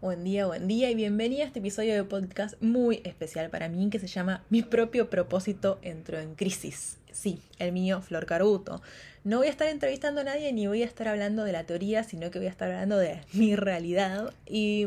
[0.00, 3.90] Buen día, buen día y bienvenida a este episodio de podcast muy especial para mí
[3.90, 6.96] que se llama Mi propio propósito entró en crisis.
[7.12, 8.80] Sí, el mío, Flor Caruto.
[9.24, 12.02] No voy a estar entrevistando a nadie ni voy a estar hablando de la teoría,
[12.02, 14.86] sino que voy a estar hablando de mi realidad y,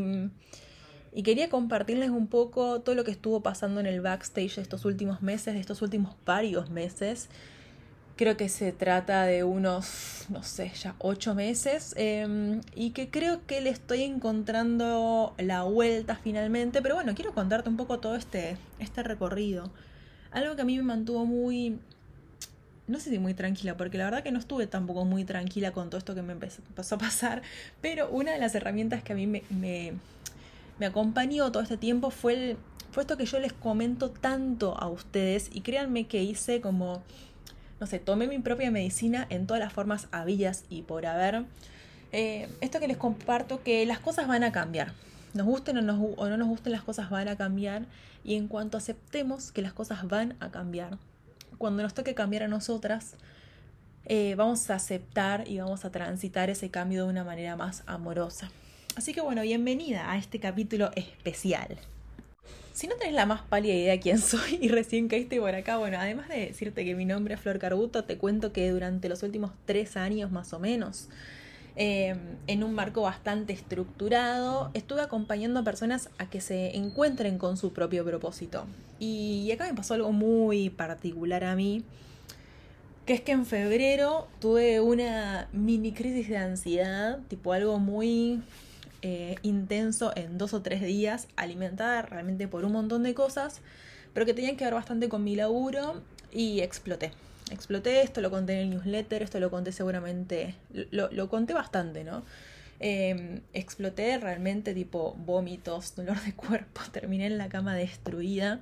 [1.11, 4.83] y quería compartirles un poco todo lo que estuvo pasando en el backstage de estos
[4.83, 7.29] últimos meses, de estos últimos varios meses
[8.15, 13.45] creo que se trata de unos, no sé, ya ocho meses em, y que creo
[13.45, 18.57] que le estoy encontrando la vuelta finalmente, pero bueno, quiero contarte un poco todo este,
[18.79, 19.71] este recorrido.
[20.31, 21.79] Algo que a mí me mantuvo muy,
[22.87, 25.89] no sé si muy tranquila, porque la verdad que no estuve tampoco muy tranquila con
[25.89, 26.61] todo esto que me empezó,
[26.95, 27.41] a pasar,
[27.81, 29.93] pero una de las herramientas que a mí me, me,
[30.85, 32.57] acompañó todo este tiempo fue, el,
[32.91, 37.01] fue esto que yo les comento tanto a ustedes y créanme que hice como
[37.83, 41.43] no sé, tomé mi propia medicina en todas las formas habidas y por haber.
[42.13, 44.93] Eh, esto que les comparto, que las cosas van a cambiar.
[45.33, 47.83] Nos gusten o, no nos gusten, las cosas van a cambiar.
[48.23, 50.97] Y en cuanto aceptemos que las cosas van a cambiar,
[51.57, 53.15] cuando nos toque cambiar a nosotras,
[54.05, 58.49] eh, vamos a aceptar y vamos a transitar ese cambio de una manera más amorosa.
[58.95, 61.77] Así que bueno, bienvenida a este capítulo especial.
[62.73, 65.77] Si no tenés la más pálida idea de quién soy y recién caíste por acá,
[65.77, 69.21] bueno, además de decirte que mi nombre es Flor Carbuto, te cuento que durante los
[69.21, 71.07] últimos tres años más o menos,
[71.75, 77.57] em, en un marco bastante estructurado, estuve acompañando a personas a que se encuentren con
[77.57, 78.65] su propio propósito.
[78.99, 81.83] Y acá me pasó algo muy particular a mí,
[83.05, 88.41] que es que en febrero tuve una mini crisis de ansiedad, tipo algo muy
[89.05, 93.59] eh, intenso en dos o tres días, alimentada realmente por un montón de cosas,
[94.13, 96.01] pero que tenían que ver bastante con mi laburo
[96.31, 97.11] y exploté.
[97.51, 100.55] Exploté, esto lo conté en el newsletter, esto lo conté seguramente,
[100.91, 102.23] lo, lo conté bastante, ¿no?
[102.79, 108.61] Em, exploté realmente tipo vómitos, dolor de cuerpo, terminé en la cama destruida.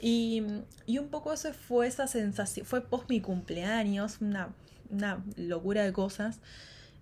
[0.00, 0.42] Y,
[0.86, 4.48] y, un poco eso fue esa sensación, fue post mi cumpleaños, una,
[4.88, 6.40] una locura de cosas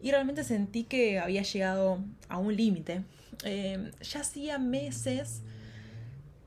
[0.00, 1.98] y realmente sentí que había llegado
[2.28, 3.02] a un límite.
[3.44, 5.42] Eh, ya hacía meses,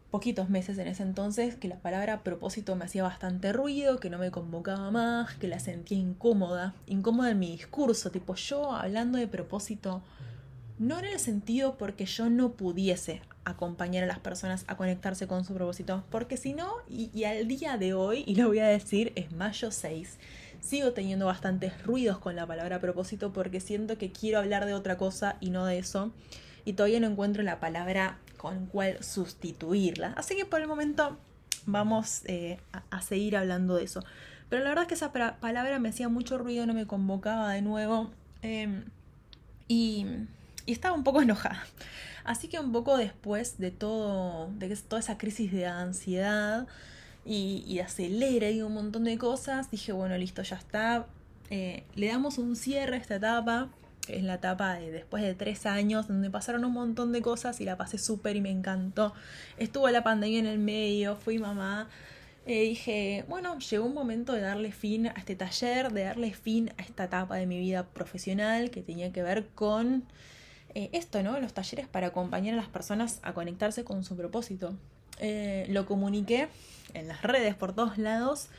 [0.09, 4.17] poquitos meses en ese entonces, que la palabra propósito me hacía bastante ruido, que no
[4.17, 9.27] me convocaba más, que la sentía incómoda, incómoda en mi discurso, tipo yo hablando de
[9.27, 10.01] propósito,
[10.79, 15.45] no en el sentido porque yo no pudiese acompañar a las personas a conectarse con
[15.45, 18.67] su propósito, porque si no, y, y al día de hoy, y lo voy a
[18.67, 20.17] decir, es mayo 6,
[20.61, 24.97] sigo teniendo bastantes ruidos con la palabra propósito porque siento que quiero hablar de otra
[24.97, 26.13] cosa y no de eso.
[26.63, 30.13] Y todavía no encuentro la palabra con cual sustituirla.
[30.15, 31.17] Así que por el momento
[31.65, 34.03] vamos eh, a, seguir hablando de eso.
[34.49, 37.61] Pero la verdad es que esa palabra me hacía mucho ruido, no me convocaba de
[37.61, 38.11] nuevo.
[38.41, 38.85] Em,
[39.67, 40.05] y,
[40.67, 41.63] estaba un poco enojada.
[42.23, 46.67] Así que un poco después de todo, de toda esa crisis de ansiedad,
[47.25, 51.07] y, y acelera y un montón de cosas, dije, bueno, listo, ya está.
[51.49, 53.69] Eh, le damos un cierre a esta etapa,
[54.07, 57.59] que es la etapa de después de tres años, donde pasaron un montón de cosas
[57.61, 59.13] y la pasé súper y me encantó.
[59.57, 61.89] Estuvo la pandemia en el medio, fui mamá.
[62.47, 66.71] Eh, dije, bueno, llegó un momento de darle fin a este taller, de darle fin
[66.77, 70.05] a esta etapa de mi vida profesional que tenía que ver con
[70.73, 71.39] eh, esto, ¿no?
[71.39, 74.73] Los talleres para acompañar a las personas a conectarse con su propósito.
[75.19, 76.47] Lo comuniqué
[76.93, 78.49] en las redes, por todos lados.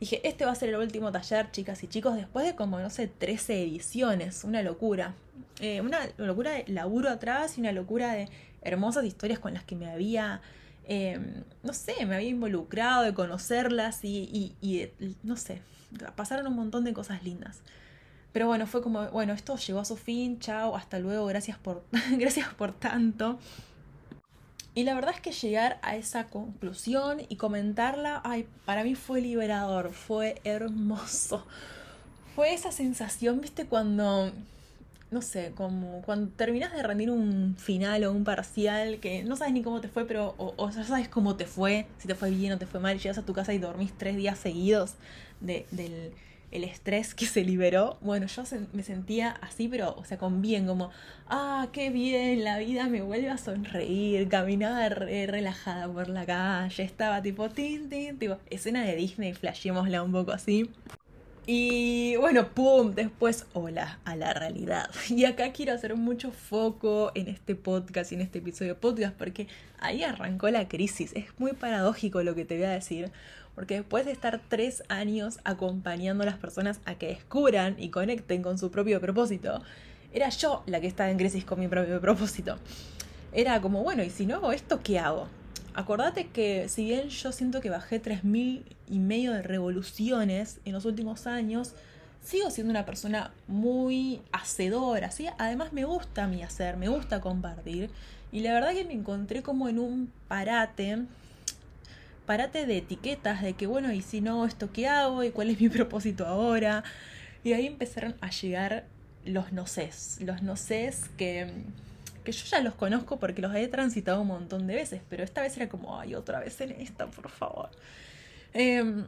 [0.00, 2.90] Dije, este va a ser el último taller, chicas y chicos, después de como, no
[2.90, 5.14] sé, 13 ediciones, una locura.
[5.60, 8.28] Eh, una locura de laburo atrás y una locura de
[8.60, 10.42] hermosas historias con las que me había,
[10.86, 14.54] em, no sé, me había involucrado, de conocerlas y,
[15.22, 15.62] no sé,
[16.14, 17.60] pasaron un montón de cosas lindas.
[18.32, 21.84] Pero bueno, fue como, bueno, esto llegó a su fin, chao, hasta luego, gracias por,
[22.18, 23.38] gracias por tanto.
[24.76, 29.22] Y la verdad es que llegar a esa conclusión y comentarla, ay, para mí fue
[29.22, 31.44] liberador, fue hermoso.
[32.36, 34.30] Fue esa sensación, viste, cuando,
[35.10, 39.54] no sé, como cuando terminas de rendir un final o un parcial que no sabes
[39.54, 42.52] ni cómo te fue, pero o, ya sabes cómo te fue, si te fue bien
[42.52, 44.96] o te fue mal, llegas a tu casa y dormís tres días seguidos
[45.40, 46.12] de, del
[46.50, 47.98] el estrés que se liberó.
[48.00, 50.90] Bueno, yo me sentía así, pero, o sea, con bien, como,
[51.28, 57.22] ah, qué bien, la vida me vuelve a sonreír, caminaba relajada por la calle, estaba
[57.22, 60.70] tipo, tin, tin, tipo, escena de Disney, flashémosla un poco así.
[61.48, 64.90] Y bueno, pum, después, hola, a la realidad.
[65.08, 69.46] Y acá quiero hacer mucho foco en este podcast y en este episodio podcast porque
[69.78, 71.12] ahí arrancó la crisis.
[71.14, 73.12] Es muy paradójico lo que te voy a decir,
[73.56, 78.42] porque después de estar tres años acompañando a las personas a que descubran y conecten
[78.42, 79.62] con su propio propósito,
[80.12, 82.58] era yo la que estaba en crisis con mi propio propósito.
[83.32, 85.26] era como, bueno, ¿y si no hago esto, qué hago?
[85.74, 90.84] Acordate que si bien yo siento que bajé 3.000 y medio de revoluciones en los
[90.84, 91.74] últimos años,
[92.22, 95.26] sigo siendo una persona muy hacedora, ¿sí?
[95.38, 97.90] Además me gusta mí hacer, me gusta compartir.
[98.32, 101.04] Y la verdad que me encontré como en un parate,
[102.26, 105.60] parate de etiquetas, de que bueno, y si no, esto qué hago, y cuál es
[105.60, 106.84] mi propósito ahora.
[107.44, 108.84] Y ahí empezaron a llegar
[109.24, 109.64] los no
[110.20, 110.54] los no
[111.16, 111.46] que,
[112.24, 115.42] que yo ya los conozco porque los he transitado un montón de veces, pero esta
[115.42, 117.70] vez era como, ay, otra vez en esta, por favor.
[118.52, 119.06] Em,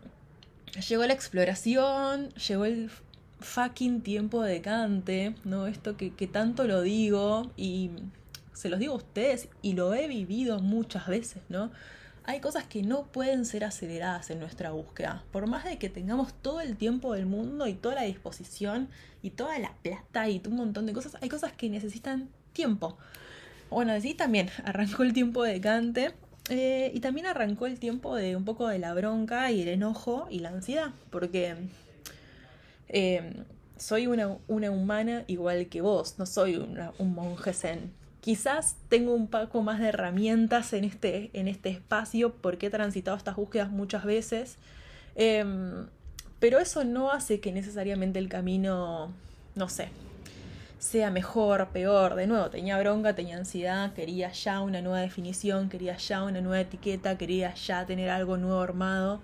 [0.89, 2.91] llegó la exploración, llegó el
[3.41, 5.67] fucking tiempo de cante, ¿no?
[5.67, 7.91] Esto que, que tanto lo digo y
[8.53, 11.71] se los digo a ustedes y lo he vivido muchas veces, ¿no?
[12.29, 15.25] Hay cosas que no pueden ser aceleradas en nuestra búsqueda.
[15.33, 18.91] Por más de que tengamos todo el tiempo del mundo y toda la disposición
[19.23, 22.99] y toda la plata y un montón de cosas, hay cosas que necesitan tiempo.
[23.71, 26.13] Bueno, así también arrancó el tiempo de cante
[26.51, 30.27] eh, y también arrancó el tiempo de un poco de la bronca y el enojo
[30.29, 31.57] y la ansiedad, porque
[32.91, 33.43] eh,
[33.79, 37.91] soy una, una, humana igual que vos, no soy un monje zen.
[38.29, 43.17] Quizás tengo un poco más de herramientas en este, en este espacio porque he transitado
[43.17, 44.59] estas búsquedas muchas veces,
[45.15, 45.87] em,
[46.39, 49.15] pero eso no hace que necesariamente el camino,
[49.55, 49.89] no sé,
[50.79, 52.17] sea mejor, peor.
[52.17, 56.61] De nuevo, tenía bronca, tenía ansiedad, quería ya una nueva definición, quería ya una nueva
[56.61, 59.23] etiqueta, quería ya tener algo nuevo armado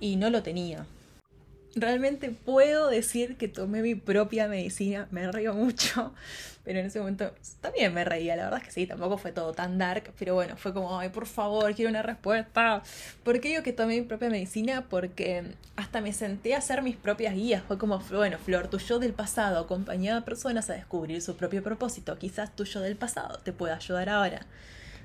[0.00, 0.86] y no lo tenía
[1.76, 5.06] realmente puedo decir que tomé mi propia medicina.
[5.10, 6.12] Me río mucho,
[6.64, 8.36] pero en ese momento también me reía.
[8.36, 11.10] La verdad es que sí, tampoco fue todo tan dark, pero bueno, fue como, ay,
[11.10, 12.82] por favor, quiero una respuesta.
[13.22, 14.86] ¿Por qué digo que tomé mi propia medicina?
[14.88, 15.44] Porque
[15.76, 17.62] hasta me senté a hacer mis propias guías.
[17.66, 21.62] Fue como, bueno, Flor, tu yo del pasado acompañaba a personas a descubrir su propio
[21.62, 22.18] propósito.
[22.18, 24.46] Quizás tu yo del pasado te pueda ayudar ahora.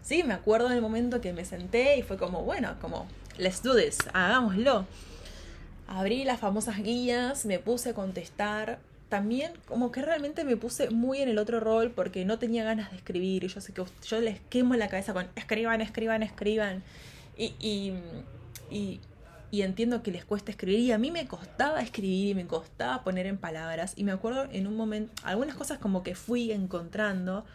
[0.02, 3.08] Sí, me acuerdo del momento que me senté y fue como, bueno, como,
[3.38, 4.86] let's do this, hagámoslo.
[5.88, 8.80] Abrí las famosas guías, me puse a contestar.
[9.10, 12.90] También como que realmente me puse muy en el otro rol porque no tenía ganas
[12.92, 13.44] de escribir.
[13.44, 16.84] Y yo sé que yo les quemo la cabeza con escriban, escriban, escriban.
[17.38, 17.94] Y, y,
[19.52, 20.80] y, entiendo que les cuesta escribir.
[20.80, 23.94] Y a mí me costaba escribir y me costaba poner en palabras.
[23.96, 27.46] Y me acuerdo en un momento, algunas cosas como que fui encontrando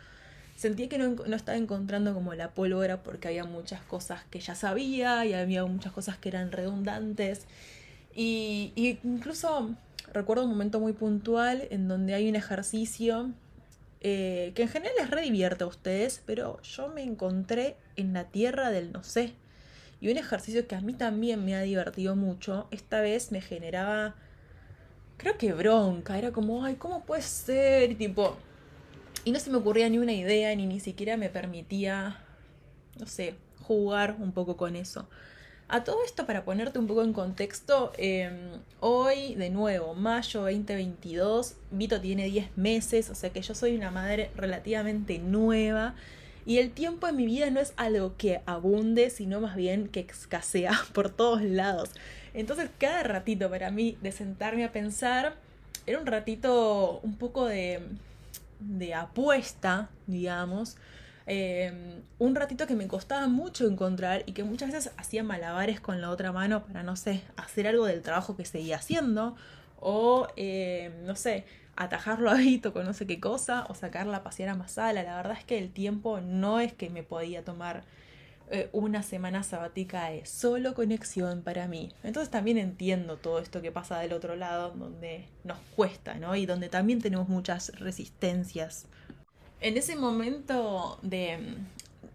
[0.60, 4.54] sentía que no, no, estaba encontrando como la pólvora porque había muchas cosas que ya
[4.54, 7.46] sabía y había muchas cosas que eran redundantes
[8.14, 9.74] y, incluso
[10.12, 13.30] recuerdo un momento muy puntual en donde hay un ejercicio
[14.00, 18.70] eh, que en general les redivierte a ustedes, pero yo me encontré en la tierra
[18.70, 19.34] del no sé.
[20.00, 24.14] Y un ejercicio que a mí también me ha divertido mucho, esta vez me generaba,
[25.18, 27.90] creo que bronca, era como, ay, ¿cómo puede ser?
[27.90, 28.38] Y tipo,
[29.24, 32.24] y no se me ocurría ni una idea, ni ni siquiera me permitía,
[32.98, 35.08] no sé, jugar un poco con eso.
[35.72, 41.54] A todo esto, para ponerte un poco en contexto, em, hoy, de nuevo, mayo 2022,
[41.70, 45.94] Vito tiene 10 meses, o sea que yo soy una madre relativamente nueva.
[46.44, 50.00] Y el tiempo en mi vida no es algo que abunde, sino más bien que
[50.00, 51.90] escasea por todos lados.
[52.34, 55.36] Entonces, cada ratito para mí de sentarme a pensar
[55.86, 57.80] era un ratito un poco de,
[58.58, 60.76] de apuesta, digamos,
[61.32, 66.00] Em, un ratito que me costaba mucho encontrar y que muchas veces hacía malabares con
[66.00, 69.36] la otra mano para, no sé, hacer algo del trabajo que seguía haciendo
[69.78, 71.44] o, em, no sé,
[71.76, 75.04] atajarlo a Vito con no sé qué cosa o sacarla a pasear a Masala.
[75.04, 77.84] La verdad es que el tiempo no es que me podía tomar
[78.50, 81.92] eh, una semana sabática de solo conexión para mí.
[82.02, 86.34] Entonces también entiendo todo esto que pasa del otro lado, donde nos cuesta, ¿no?
[86.34, 88.88] Y donde también tenemos muchas resistencias
[89.60, 91.56] en ese momento de,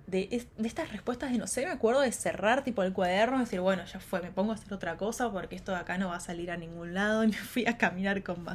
[0.08, 3.60] de, estas respuestas de no sé, me acuerdo de cerrar tipo el cuaderno y decir,
[3.60, 6.18] bueno, ya fue, me pongo a hacer otra cosa porque esto de acá no va
[6.18, 8.46] a salir a ningún lado y me fui a caminar con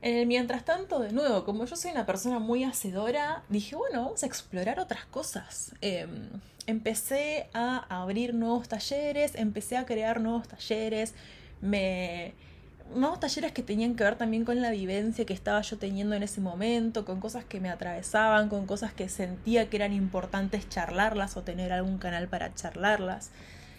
[0.00, 4.22] el mientras tanto, de nuevo, como yo soy una persona muy hacedora, dije, bueno, vamos
[4.22, 5.74] a explorar otras cosas.
[5.80, 6.28] Em,
[6.66, 11.14] empecé a abrir nuevos talleres, empecé a crear nuevos talleres,
[11.60, 12.34] me
[12.94, 16.22] nuevos talleres que tenían que ver también con la vivencia que estaba yo teniendo en
[16.22, 21.36] ese momento, con cosas que me atravesaban, con cosas que sentía que eran importantes charlarlas
[21.36, 23.30] o tener algún canal para charlarlas.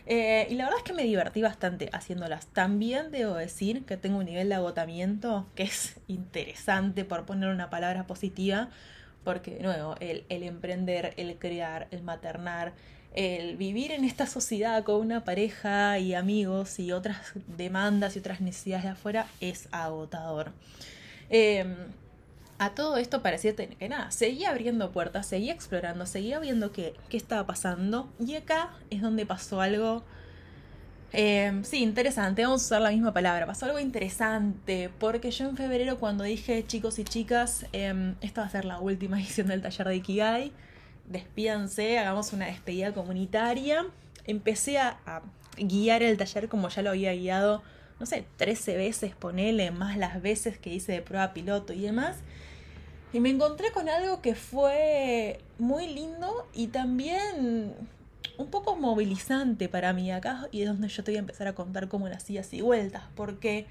[0.05, 2.47] Eh, y la verdad es que me divertí bastante haciéndolas.
[2.47, 7.69] También debo decir que tengo un nivel de agotamiento que es interesante, por poner una
[7.69, 8.69] palabra positiva,
[9.23, 12.73] porque de nuevo, el, el emprender, el crear, el maternar,
[13.13, 18.41] el vivir en esta sociedad con una pareja y amigos y otras demandas y otras
[18.41, 20.53] necesidades de afuera es agotador.
[21.29, 21.93] Em,
[22.59, 27.17] A todo esto parecía que nada, seguía abriendo puertas, seguía explorando, seguía viendo qué, qué
[27.17, 28.11] estaba pasando.
[28.19, 30.03] Y acá es donde pasó algo
[31.11, 33.45] eh, sí, interesante, vamos a usar la misma palabra.
[33.45, 38.47] Pasó algo interesante, porque yo en febrero cuando dije chicos y chicas, eh, esta va
[38.47, 40.53] a ser la última edición del taller de Ikigai,
[41.09, 43.85] despídanse, hagamos una despedida comunitaria.
[44.25, 45.21] Empecé a,
[45.57, 47.61] guiar el taller como ya lo había guiado,
[47.99, 52.15] no sé, 13 veces, ponele, más las veces que hice de prueba piloto y demás.
[53.11, 57.73] Y me encontré con algo que fue muy lindo y también
[58.37, 61.55] un poco movilizante para mí acá y es donde yo te voy a empezar a
[61.55, 63.65] contar cómo las idas y vueltas, porque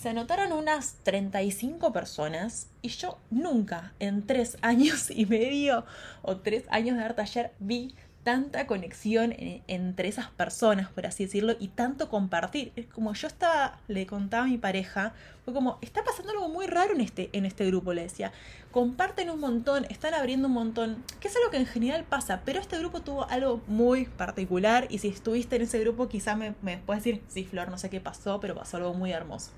[0.00, 5.84] se anotaron unas 35 personas y yo nunca en tres años y medio
[6.22, 9.34] o tres años de dar taller vi tanta conexión
[9.66, 12.72] entre esas personas, por así decirlo, y tanto compartir.
[12.76, 16.66] Es como yo estaba, le contaba a mi pareja, fue como, está pasando algo muy
[16.66, 18.32] raro en este, en este grupo, le decía.
[18.70, 22.60] Comparten un montón, están abriendo un montón, que es algo que en general pasa, pero
[22.60, 26.78] este grupo tuvo algo muy particular y si estuviste en ese grupo quizá me, me
[26.78, 29.50] puedes decir, sí, Flor, no sé qué pasó, pero pasó algo muy hermoso.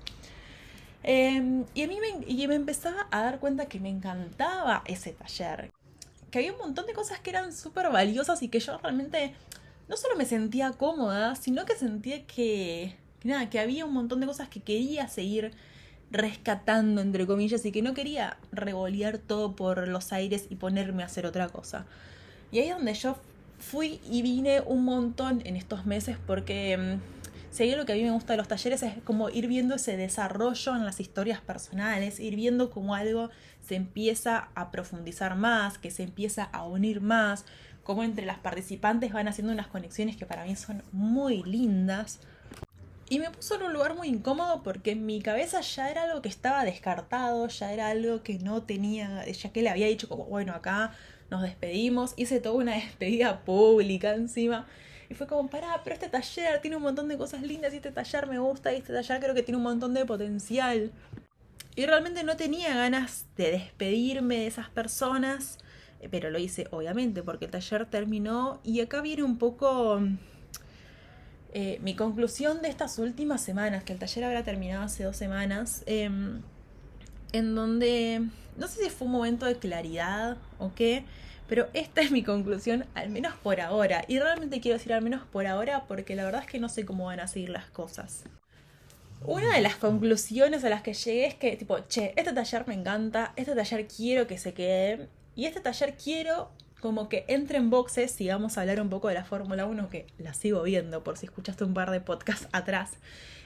[1.03, 5.11] Em, y a mí me, y me empezaba a dar cuenta que me encantaba ese
[5.11, 5.71] taller,
[6.33, 9.35] que había un montón de cosas que eran súper valiosas y que yo realmente
[9.87, 14.25] no solo me sentía cómoda, sino que sentía que, nada, que había un montón de
[14.25, 15.51] cosas que quería seguir
[16.09, 21.05] rescatando, entre comillas, y que no quería revolear todo por los aires y ponerme a
[21.05, 21.85] hacer otra cosa.
[22.51, 23.15] Y ahí es donde yo
[23.59, 28.03] fui y vine un montón en estos meses porque mm, hay lo que a mí
[28.03, 32.19] me gusta de los talleres es como ir viendo ese desarrollo en las historias personales,
[32.19, 33.29] ir viendo cómo algo
[33.65, 37.45] se empieza a profundizar más, que se empieza a unir más,
[37.83, 42.19] como entre las participantes van haciendo unas conexiones que para mí son muy lindas.
[43.09, 46.21] Y me puso en un lugar muy incómodo porque en mi cabeza ya era algo
[46.21, 50.25] que estaba descartado, ya era algo que no tenía, ya que le había dicho como,
[50.25, 50.93] bueno, acá
[51.29, 54.67] nos despedimos, hice toda una despedida pública encima.
[55.09, 57.91] Y fue como, pará, pero este taller tiene un montón de cosas lindas y este
[57.91, 60.91] taller me gusta y este taller creo que tiene un montón de potencial.
[61.75, 65.57] Y realmente no tenía ganas de despedirme de esas personas,
[66.01, 69.99] eh, pero lo hice obviamente porque el taller terminó y acá viene un poco
[71.53, 75.83] eh, mi conclusión de estas últimas semanas, que el taller habrá terminado hace dos semanas,
[75.85, 76.41] em,
[77.31, 78.21] en donde
[78.57, 81.05] no sé si fue un momento de claridad o qué,
[81.47, 84.05] pero esta es mi conclusión, al menos por ahora.
[84.07, 86.85] Y realmente quiero decir al menos por ahora porque la verdad es que no sé
[86.85, 88.23] cómo van a seguir las cosas.
[89.25, 92.73] Una de las conclusiones a las que llegué es que, tipo, che, este taller me
[92.73, 96.51] encanta, este taller quiero que se quede, y este taller quiero
[96.81, 99.89] como que entre en boxes, si vamos a hablar un poco de la Fórmula 1,
[99.89, 102.97] que la sigo viendo por si escuchaste un par de podcasts atrás.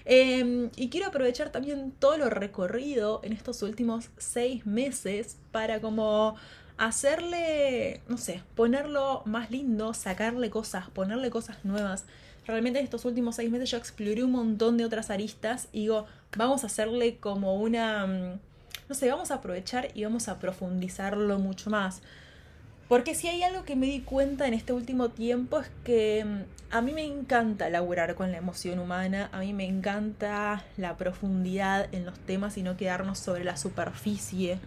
[0.06, 6.36] Em, y quiero aprovechar también todo lo recorrido en estos últimos seis meses para como
[6.78, 12.06] hacerle, no sé, ponerlo más lindo, sacarle cosas, ponerle cosas nuevas
[12.48, 16.06] realmente en estos últimos seis meses yo exploré un montón de otras aristas y digo,
[16.36, 18.40] vamos a hacerle como una, mm,
[18.90, 22.02] no sé, vamos a aprovechar y vamos a profundizarlo mucho más.
[22.88, 26.74] Porque si hay algo que me di cuenta en este último tiempo es que mm,
[26.74, 31.94] a mí me encanta laburar con la emoción humana, a mí me encanta la profundidad
[31.94, 34.60] en los temas y no quedarnos sobre la superficie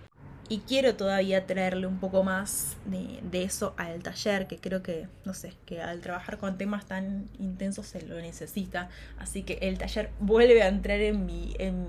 [0.51, 5.33] y quiero todavía traerle un poco más de, eso al taller, que creo que, no
[5.33, 8.91] sé, que al trabajar con temas tan intensos se lo necesita.
[9.17, 11.55] Así que el taller vuelve a entrar en mi...
[11.59, 11.87] En,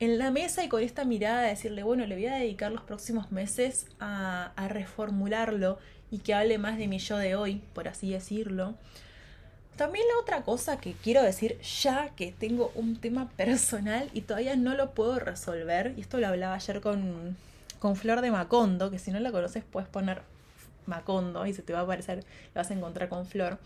[0.00, 2.82] en la mesa y con esta mirada de decirle, bueno, le voy a dedicar los
[2.82, 5.78] próximos meses a, a reformularlo
[6.10, 8.74] y que hable más de mi yo de hoy, por así decirlo.
[9.76, 14.56] También la otra cosa que quiero decir, ya que tengo un tema personal y todavía
[14.56, 17.36] no lo puedo resolver, y esto lo hablaba ayer con,
[17.80, 20.22] con Flor de Macondo, que si no la conoces puedes poner
[20.86, 22.18] Macondo y se te va a aparecer,
[22.54, 23.58] la vas a encontrar con Flor.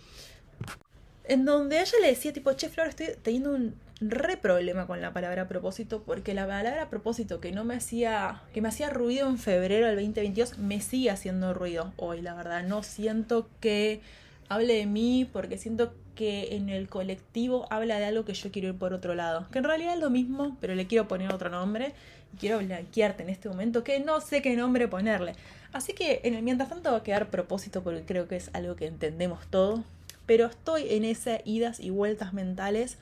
[1.25, 5.13] En donde ella le decía tipo, che Flor, estoy teniendo un re problema con la
[5.13, 9.39] palabra propósito, porque la palabra propósito que no me hacía, que me hacía ruido en
[9.39, 12.63] febrero del 2022, me sigue haciendo ruido hoy, la verdad.
[12.63, 14.01] No siento que
[14.49, 18.69] hable de mí, porque siento que en el colectivo habla de algo que yo quiero
[18.69, 19.47] ir por otro lado.
[19.51, 21.95] Que en realidad es lo mismo, pero le quiero poner otro nombre
[22.35, 25.35] quiero blanquearte en este momento que no sé qué nombre ponerle.
[25.73, 28.77] Así que en el mientras tanto va a quedar propósito porque creo que es algo
[28.77, 29.85] que entendemos todo.
[30.27, 32.99] Pero estoy en esas idas y vueltas mentales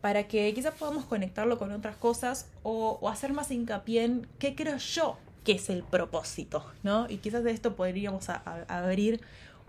[0.00, 4.78] para que quizás podamos conectarlo con otras cosas o, hacer más hincapié en qué creo
[4.78, 7.06] yo que es el propósito, ¿no?
[7.08, 9.20] Y quizás de esto podríamos abrir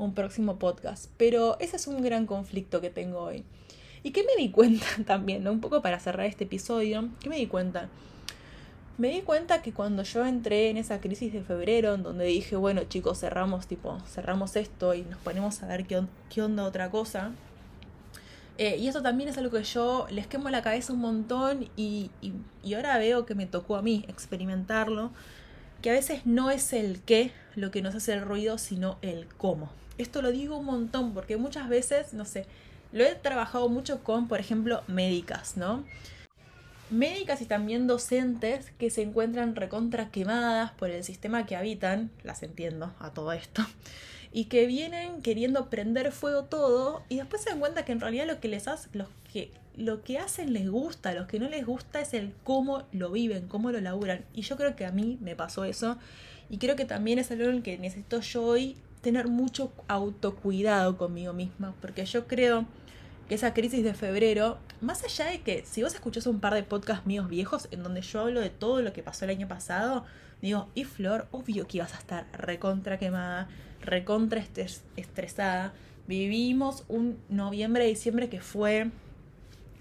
[0.04, 1.10] un próximo podcast.
[1.18, 3.44] Pero ese es un gran conflicto que tengo hoy.
[4.04, 5.52] ¿Y qué me di cuenta también, ¿no?
[5.52, 7.90] Un poco para cerrar este episodio, ¿qué me di cuenta?
[9.02, 12.56] me di cuenta que cuando yo entré en esa crisis de febrero, en donde dije,
[12.56, 16.92] bueno chicos, cerramos, tipo, cerramos esto y nos ponemos a ver qué, qué onda otra
[16.92, 17.32] cosa.
[18.60, 22.12] Eh, y eso también es algo que yo les quemo la cabeza un montón y,
[22.22, 25.10] y ahora veo que me tocó a mí experimentarlo,
[25.82, 29.28] que a veces no es el qué lo que nos hace el ruido, sino el
[29.38, 29.72] cómo.
[29.98, 32.46] Esto lo digo un montón porque muchas veces, no sé,
[32.92, 35.84] lo he trabajado mucho con, por ejemplo, médicas, ¿no?
[36.92, 42.44] médicas y también docentes que se encuentran recontra quemadas por el sistema que habitan, las
[42.44, 43.66] entiendo a todo esto,
[44.32, 48.28] y que vienen queriendo prender fuego todo y después se dan cuenta que en realidad
[48.28, 51.66] lo que les hace, los que, lo que hacen les gusta, lo que no les
[51.66, 54.24] gusta es el cómo lo viven, cómo lo laburan.
[54.34, 55.98] Y yo creo que a mí me pasó eso
[56.50, 60.98] y creo que también es algo en el que necesito yo hoy tener mucho autocuidado
[60.98, 62.66] conmigo misma, porque yo creo
[63.28, 66.64] que esa crisis de febrero, más allá de que si vos escuchás un par de
[66.64, 70.06] podcasts míos viejos en donde yo hablo de todo lo que pasó el año pasado,
[70.42, 73.48] digo, y Flor, obvio que ibas a estar recontra quemada,
[73.82, 74.44] recontra
[74.96, 75.74] estresada.
[76.08, 78.92] Vivimos un noviembre, diciembre que fue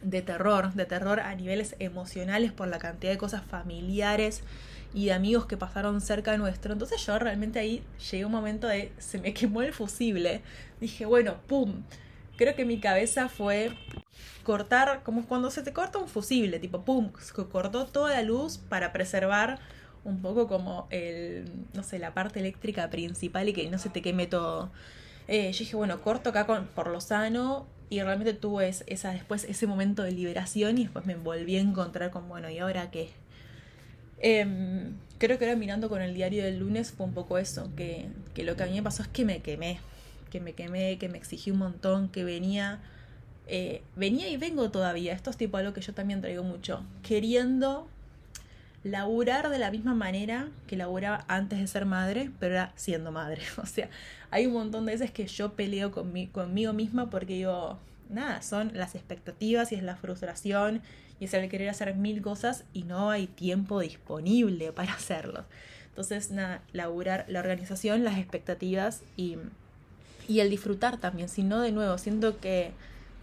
[0.03, 4.43] de terror, de terror a niveles emocionales por la cantidad de cosas familiares
[4.95, 6.73] y de amigos que pasaron cerca de nuestro.
[6.73, 10.43] Entonces yo realmente ahí llegué a un momento de se me quemó el fusible.
[10.81, 11.83] Dije, bueno, ¡pum!
[12.41, 13.71] creo que mi cabeza fue
[14.45, 17.13] cortar, como cuando se te corta un fusible, tipo pum,
[17.53, 19.59] cortó toda la luz para preservar
[20.05, 24.03] un poco como el, no sé, la parte eléctrica principal y que no se te
[24.03, 24.71] queme todo.
[25.29, 29.45] Eh, yo dije, bueno, corto acá con, por lo sano y realmente tuve esa, después
[29.45, 33.11] ese momento de liberación y después me volví a encontrar con, bueno, ¿y ahora qué?
[34.19, 38.09] Em, creo que ahora mirando con el diario del lunes fue un poco eso, que,
[38.35, 39.79] que lo que a mí me pasó es que me quemé
[40.31, 42.79] que me quemé, que me exigí un montón, que venía,
[43.49, 47.87] eh, venía y vengo todavía, esto es tipo algo que yo también traigo mucho, queriendo
[48.83, 53.43] laburar de la misma manera que laburaba antes de ser madre, pero era siendo madre.
[53.63, 53.89] O sea,
[54.31, 57.79] hay un montón de veces que yo peleo conmigo misma porque digo,
[58.09, 60.83] nada, son las expectativas y es la frustración
[61.19, 65.45] y es el querer hacer mil cosas y no hay tiempo disponible para hacerlos.
[65.89, 69.37] Entonces, nada, laburar la organización, las expectativas y
[70.31, 72.71] y el disfrutar también, si no de nuevo, siento que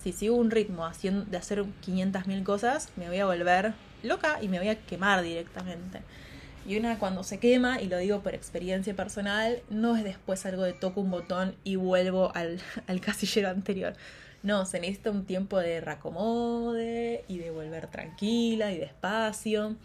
[0.03, 3.73] si sigo un ritmo de hacer 500.000 cosas, me voy a volver
[4.07, 6.01] loca y me voy a quemar directamente.
[6.65, 10.63] Y una cuando se quema, y lo digo por experiencia personal, no es después algo
[10.63, 13.93] de toco un botón y vuelvo al, al casillero anterior.
[14.43, 19.75] No, se necesita un tiempo de reacomode y de volver tranquila y despacio.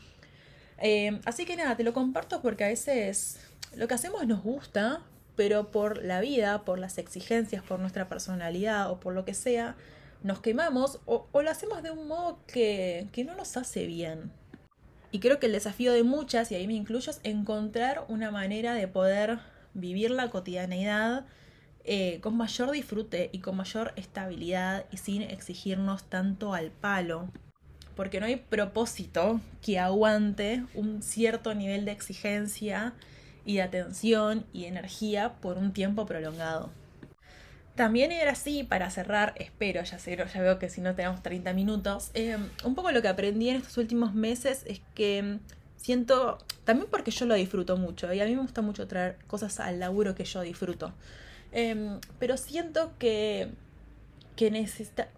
[0.79, 3.39] Eh, así que nada, te lo comparto porque a veces
[3.77, 5.01] lo que hacemos nos gusta,
[5.37, 9.77] pero por la vida, por las exigencias, por nuestra personalidad o por lo que sea,
[10.23, 14.33] nos quemamos o, lo hacemos de un modo que, que no nos hace bien.
[15.11, 18.75] Y creo que el desafío de muchas, y ahí me incluyo, es encontrar una manera
[18.75, 19.41] de poder
[19.75, 21.27] vivir la cotidianeidad
[21.85, 27.29] eh, con mayor disfrute y con mayor estabilidad y sin exigirnos tanto al palo.
[27.97, 32.95] Porque no hay propósito que aguante un cierto nivel de exigencia
[33.45, 36.71] y de atención y energía por un tiempo prolongado.
[37.75, 41.55] También era así, para cerrar, espero, ya sé, ya veo que si no tenemos 30
[41.55, 45.39] minutos, eh, un poco lo que aprendí en estos últimos meses es que
[45.77, 49.59] siento, también porque yo lo disfruto mucho, y a mí me gusta mucho traer cosas
[49.59, 50.93] al laburo que yo disfruto,
[51.51, 53.49] em, pero siento que,
[54.37, 55.09] que necesita,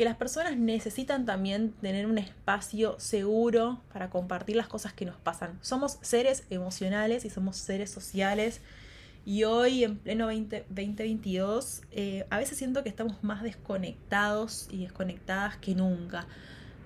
[0.00, 5.16] que las personas necesitan también tener un espacio seguro para compartir las cosas que nos
[5.16, 5.58] pasan.
[5.60, 8.62] Somos seres emocionales y somos seres sociales.
[9.24, 14.78] Y hoy, en pleno 20, 2022, eh, a veces siento que estamos más desconectados y
[14.78, 16.26] desconectadas que nunca.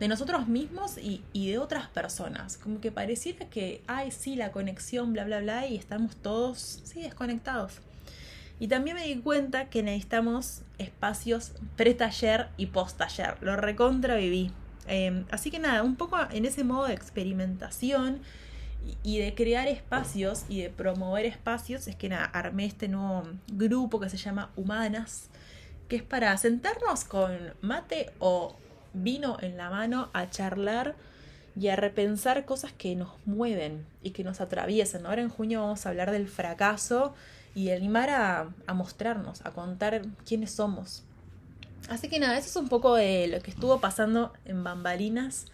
[0.00, 2.56] De nosotros mismos y, y de otras personas.
[2.56, 7.02] Como que pareciera que, ay, sí, la conexión, bla, bla, bla, y estamos todos, sí,
[7.02, 7.80] desconectados.
[8.58, 13.36] Y también me di cuenta que necesitamos espacios pre-taller y post-taller.
[13.40, 14.50] Lo recontra viví.
[14.86, 18.20] Em, así que nada, un poco en ese modo de experimentación
[19.02, 24.00] y, de crear espacios y de promover espacios, es que nada, armé este nuevo grupo
[24.00, 25.28] que se llama Humanas,
[25.88, 28.56] que es para sentarnos con mate o
[28.92, 30.94] vino en la mano a charlar
[31.56, 35.06] y a repensar cosas que nos mueven y que nos atraviesan.
[35.06, 37.14] Ahora en junio vamos a hablar del fracaso
[37.54, 41.04] y animar a, a mostrarnos, a contar quiénes somos.
[41.88, 45.46] Así que nada, eso es un poco de lo que estuvo pasando en Bambalinas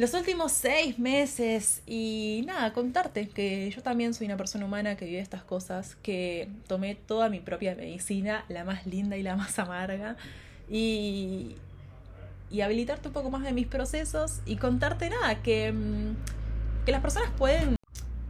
[0.00, 5.04] los últimos seis meses y nada, contarte que yo también soy una persona humana que
[5.04, 9.58] vive estas cosas, que tomé toda mi propia medicina, la más linda y la más
[9.58, 10.16] amarga,
[10.70, 11.54] y,
[12.50, 16.16] y habilitarte un poco más de mis procesos y contarte nada, que, mm,
[16.86, 17.76] que las personas pueden,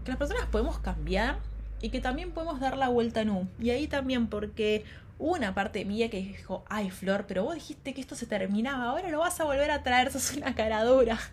[0.04, 1.38] que las personas podemos cambiar
[1.80, 3.48] y que también podemos dar la vuelta en U.
[3.60, 4.82] Y ahí también porque
[5.20, 9.10] una parte mía que dijo, ay Flor, pero vos dijiste que esto se terminaba, ahora
[9.10, 11.18] lo vas a volver a traer, sos una cara dura.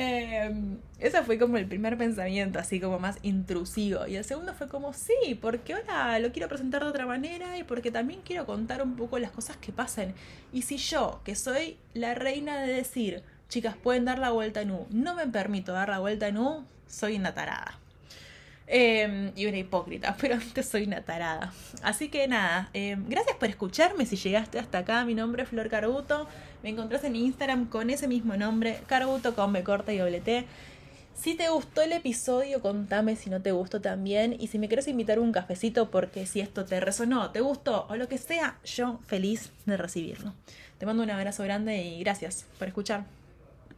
[0.00, 0.54] Eh,
[1.00, 4.06] ese fue como el primer pensamiento, así como más intrusivo.
[4.06, 7.64] Y el segundo fue como, sí, porque ahora lo quiero presentar de otra manera y
[7.64, 10.14] porque también quiero contar un poco las cosas que pasan.
[10.52, 14.70] Y si yo, que soy la reina de decir, chicas, pueden dar la vuelta en
[14.70, 17.80] U, no me permito dar la vuelta en U, soy una tarada.
[18.70, 21.52] Em, y una hipócrita, pero antes soy una tarada.
[21.82, 24.04] Así que nada, em, gracias por escucharme.
[24.04, 26.28] Si llegaste hasta acá, mi nombre es Flor Carbuto.
[26.62, 30.46] Me encontrás en Instagram con ese mismo nombre, Carbuto con B corta y doble.
[31.14, 34.36] Si te gustó el episodio, contame si no te gustó también.
[34.38, 37.96] Y si me quieres invitar un cafecito porque si esto te resonó, te gustó o
[37.96, 40.34] lo que sea, yo feliz de recibirlo.
[40.78, 43.17] Te mando un abrazo grande y gracias por escuchar.